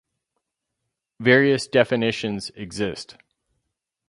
Various 1.19 1.67
definitions 1.67 2.49
exist. 2.55 3.17